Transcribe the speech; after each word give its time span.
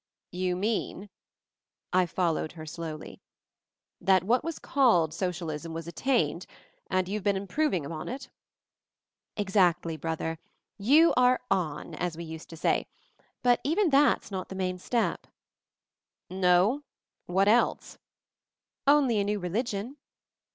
"You 0.31 0.55
mean," 0.55 1.11
I 1.93 2.07
followed 2.07 2.53
her 2.53 2.65
slowly. 2.65 3.21
"That 3.99 4.23
what 4.23 4.43
was 4.43 4.57
called 4.57 5.13
socialism 5.13 5.75
was 5.75 5.87
at 5.87 5.93
tained— 5.93 6.47
and 6.89 7.07
you' 7.07 7.19
ve 7.19 7.23
been 7.25 7.35
improving 7.37 7.85
upon 7.85 8.09
it?" 8.09 8.27
"Exactly, 9.37 9.97
Brother, 9.97 10.39
'y° 10.79 10.87
u 10.87 11.13
are 11.15 11.39
on*— 11.51 11.93
as 11.93 12.17
we 12.17 12.23
used 12.23 12.49
to 12.49 12.57
say. 12.57 12.87
But 13.43 13.61
even 13.63 13.91
that's 13.91 14.31
not 14.31 14.49
the 14.49 14.55
main 14.55 14.79
step." 14.79 15.27
"No? 16.31 16.81
What 17.27 17.47
else?" 17.47 17.99
"Only 18.87 19.19
a 19.19 19.23
New 19.23 19.37
Religion." 19.37 19.97